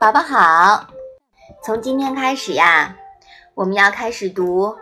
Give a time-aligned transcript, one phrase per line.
[0.00, 0.86] 宝宝好，
[1.60, 2.94] 从今天开始呀，
[3.56, 4.66] 我们要开始读《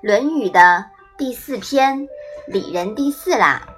[0.00, 0.86] 论语》的
[1.18, 2.00] 第四篇
[2.46, 3.68] 《礼仁》第四啦。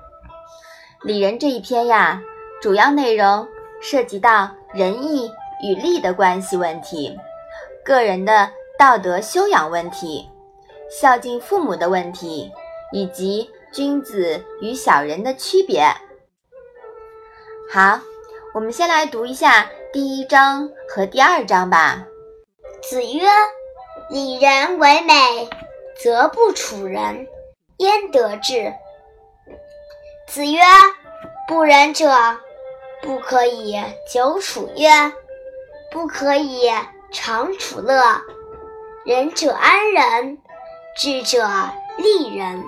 [1.04, 2.22] 《礼仁》这一篇呀，
[2.62, 3.48] 主要内容
[3.82, 5.28] 涉及到仁义
[5.64, 7.18] 与利的关系问题，
[7.84, 8.48] 个人的
[8.78, 10.30] 道德修养问题，
[10.88, 12.52] 孝敬父母的问题，
[12.92, 15.84] 以及君子与小人的区别。
[17.68, 17.98] 好，
[18.54, 19.66] 我们先来读一下。
[19.94, 22.04] 第一章和第二章吧。
[22.82, 23.22] 子曰
[24.10, 25.48] ：“礼仁为美，
[26.02, 27.28] 则不处人，
[27.76, 28.74] 焉得志？”
[30.26, 30.60] 子曰
[31.46, 32.12] ：“不仁者，
[33.02, 33.80] 不可以
[34.12, 34.90] 久处曰，
[35.92, 36.68] 不可以
[37.12, 38.02] 长处乐。
[39.04, 40.38] 仁者安仁，
[40.96, 41.48] 智者
[41.98, 42.64] 利人。”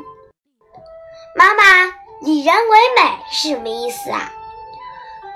[1.35, 4.30] 妈妈，“礼仁为美”是什么意思啊？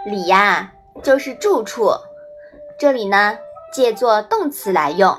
[0.07, 0.71] 礼呀。
[1.03, 1.91] 就是住处，
[2.79, 3.38] 这里呢
[3.73, 5.16] 借作动词来用。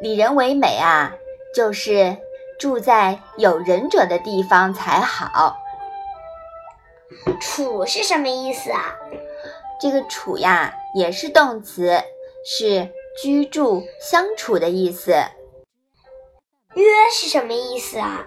[0.00, 1.14] 礼仁为美啊，
[1.54, 2.16] 就是
[2.58, 5.56] 住在有仁者的地方才好。
[7.40, 8.96] 处是什么意思啊？
[9.80, 12.02] 这个处呀也是动词，
[12.44, 12.90] 是
[13.22, 15.12] 居住、相处的意思。
[16.74, 18.26] 约是什么意思啊？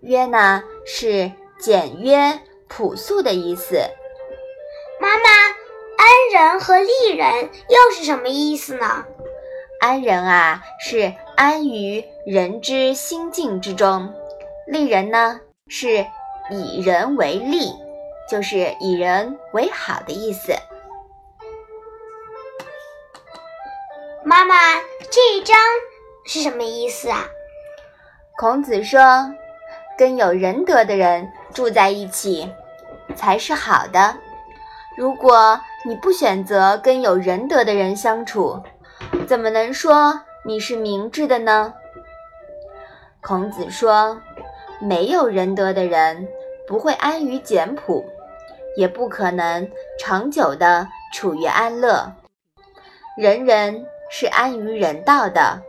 [0.00, 3.78] 约呢是简约、朴素的意思。
[5.02, 5.24] 妈妈，
[5.98, 9.04] 安人和利人又是什么意思呢？
[9.80, 14.14] 安人啊，是安于人之心境之中；
[14.64, 16.06] 利人呢，是
[16.52, 17.72] 以人为利，
[18.30, 20.54] 就是以人为好的意思。
[24.22, 24.54] 妈妈，
[25.10, 25.56] 这一章
[26.24, 27.26] 是什么意思啊？
[28.38, 29.34] 孔子说，
[29.98, 32.48] 跟有仁德的人住在一起，
[33.16, 34.16] 才是好的。
[34.94, 38.62] 如果你不选择跟有仁德的人相处，
[39.26, 41.72] 怎么能说你是明智的呢？
[43.22, 44.20] 孔子说
[44.80, 46.28] ：“没有仁德的人
[46.68, 48.04] 不会安于简朴，
[48.76, 49.66] 也不可能
[49.98, 52.12] 长久的处于安乐。
[53.16, 55.62] 人人是安于人道的，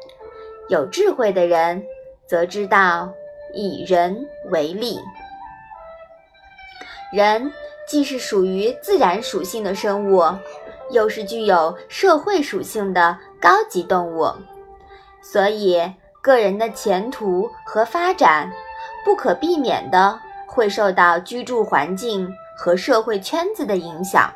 [0.67, 1.81] 有智慧的人
[2.27, 3.09] 则知道
[3.53, 4.99] 以人为利。
[7.13, 7.49] 人。”
[7.87, 10.23] 既是属于自然属性的生物，
[10.91, 14.31] 又是具有社会属性的高级动物，
[15.21, 18.51] 所以个人的前途和发展
[19.03, 24.33] 不可避免的会受到居住环境和社会圈子的影响。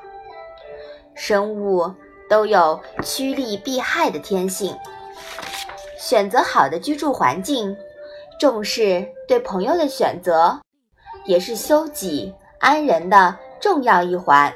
[1.15, 1.91] 生物
[2.29, 4.75] 都有趋利避害的天性，
[5.97, 7.75] 选择好的居住环境，
[8.39, 10.59] 重视对朋友的选择，
[11.25, 12.33] 也是修己。
[12.59, 14.53] 安人的重要一环，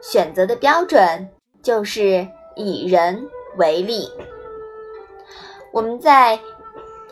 [0.00, 1.28] 选择的标准
[1.62, 4.10] 就是以人为例。
[5.72, 6.38] 我们在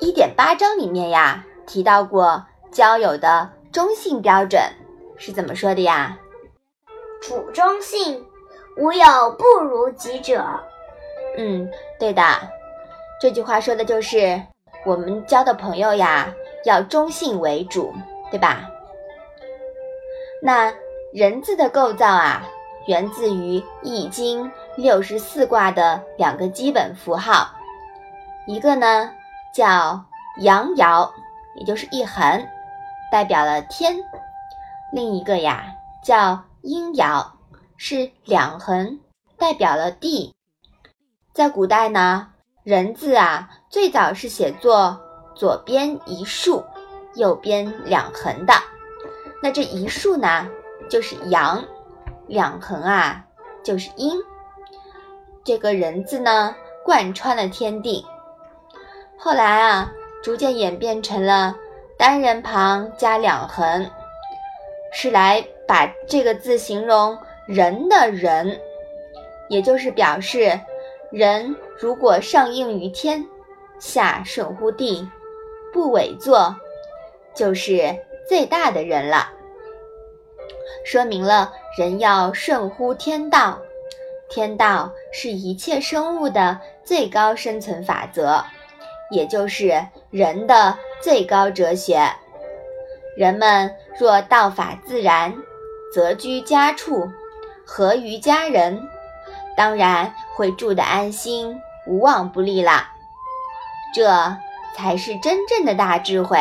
[0.00, 4.60] 一点八章里面呀提到过交友的中性标准
[5.16, 6.18] 是怎么说的呀？
[7.20, 8.24] 处中性，
[8.76, 10.44] 无有不如己者。
[11.38, 12.22] 嗯，对的，
[13.20, 14.42] 这句话说的就是
[14.84, 16.32] 我们交的朋友呀
[16.64, 17.94] 要中性为主，
[18.30, 18.68] 对吧？
[20.44, 20.74] 那
[21.12, 22.42] 人字的构造啊，
[22.88, 24.44] 源自于《易经》
[24.76, 27.48] 六十四卦的两个基本符号，
[28.48, 29.12] 一个呢
[29.54, 30.04] 叫
[30.40, 31.08] 阳爻，
[31.54, 32.44] 也就是一横，
[33.12, 33.94] 代表了天；
[34.92, 35.64] 另一个呀
[36.02, 37.24] 叫阴爻，
[37.76, 38.98] 是两横，
[39.38, 40.34] 代表了地。
[41.32, 42.30] 在古代呢，
[42.64, 45.00] 人字啊最早是写作
[45.36, 46.64] 左边一竖，
[47.14, 48.71] 右边两横的。
[49.42, 50.48] 那这一竖呢，
[50.88, 51.58] 就是阳；
[52.28, 53.26] 两横啊，
[53.64, 54.16] 就是阴。
[55.42, 56.54] 这个人字呢，
[56.84, 58.06] 贯穿了天地。
[59.18, 59.92] 后来啊，
[60.22, 61.56] 逐渐演变成了
[61.98, 63.90] 单人旁加两横，
[64.92, 67.18] 是来把这个字形容
[67.48, 68.60] 人的人，
[69.48, 70.58] 也就是表示
[71.10, 73.26] 人如果上应于天，
[73.80, 75.10] 下顺乎地，
[75.72, 76.54] 不委作，
[77.34, 77.92] 就是。
[78.28, 79.30] 最大的人了，
[80.84, 83.58] 说明了人要顺乎天道，
[84.28, 88.42] 天道是一切生物的最高生存法则，
[89.10, 92.10] 也就是人的最高哲学。
[93.16, 95.34] 人们若道法自然，
[95.94, 97.10] 则居家处，
[97.66, 98.88] 合于家人，
[99.56, 102.90] 当然会住得安心，无往不利啦。
[103.94, 104.34] 这
[104.74, 106.38] 才是真正的大智慧。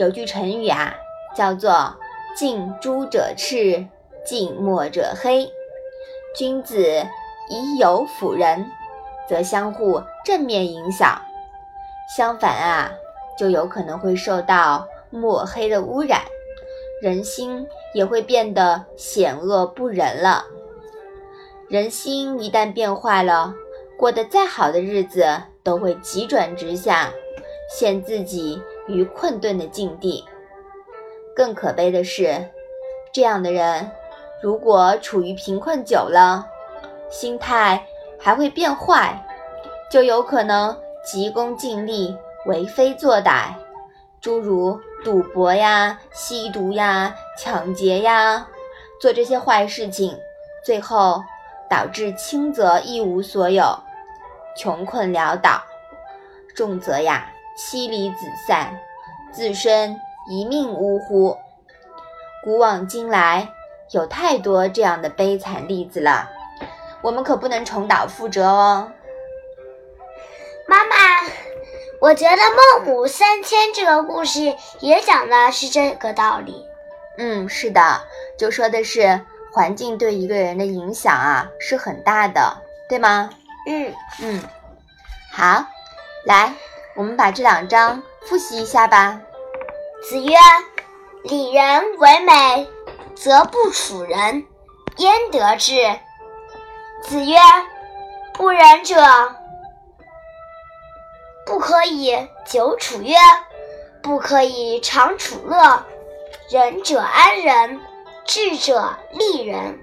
[0.00, 0.94] 有句成语啊，
[1.36, 1.94] 叫做
[2.34, 3.86] “近朱者赤，
[4.24, 5.46] 近墨者黑”，
[6.34, 7.06] 君子
[7.50, 8.64] 以友辅仁，
[9.28, 11.20] 则相互正面影响；
[12.16, 12.90] 相反啊，
[13.38, 16.22] 就有可能会受到墨黑的污染，
[17.02, 20.46] 人心也会变得险恶不仁了。
[21.68, 23.52] 人心一旦变坏了，
[23.98, 27.12] 过得再好的日子都会急转直下，
[27.78, 30.24] 陷自己于困顿的境地。
[31.34, 32.50] 更可悲的是，
[33.12, 33.90] 这样的人
[34.42, 36.46] 如果处于贫困久了，
[37.08, 37.86] 心态
[38.18, 39.24] 还会变坏，
[39.90, 42.16] 就有可能急功近利、
[42.46, 43.54] 为非作歹，
[44.20, 48.46] 诸如赌博呀、吸毒呀、抢劫呀，
[49.00, 50.18] 做这些坏事情，
[50.62, 51.22] 最后
[51.70, 53.64] 导致轻则一无所有。
[54.56, 55.62] 穷困潦倒，
[56.54, 58.80] 重则呀妻离子散，
[59.30, 61.36] 自身一命呜呼。
[62.42, 63.52] 古往今来，
[63.90, 66.30] 有太多这样的悲惨例子了，
[67.02, 68.90] 我们可不能重蹈覆辙哦。
[70.66, 70.94] 妈妈，
[72.00, 76.64] 我觉得孟母三迁这个故事也讲的是这个道理。
[77.18, 78.00] 嗯，是的，
[78.38, 79.20] 就说的是
[79.52, 82.56] 环境对一个人的影响啊是很大的，
[82.88, 83.28] 对吗？
[83.68, 83.92] 嗯
[84.22, 84.42] 嗯，
[85.30, 85.66] 好，
[86.24, 86.54] 来，
[86.96, 89.20] 我们把这两章复习一下吧。
[90.08, 90.36] 子曰
[91.24, 92.68] ：“礼仁为美，
[93.14, 94.46] 则不处人，
[94.96, 95.74] 焉得志？”
[97.04, 97.38] 子曰
[98.34, 98.96] ：“不仁者，
[101.46, 103.16] 不可以久处曰，
[104.02, 105.84] 不可以长处乐。
[106.50, 107.80] 仁者安仁，
[108.24, 109.78] 智者利人。”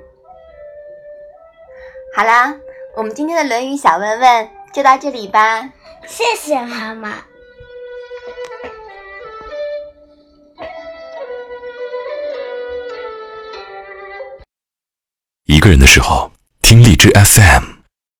[2.15, 2.55] 好啦。
[2.95, 5.69] 我们今天的《论语》小问问就到这里吧。
[6.07, 7.23] 谢谢妈妈。
[15.45, 16.31] 一个人的时候，
[16.61, 17.76] 听荔枝 FM。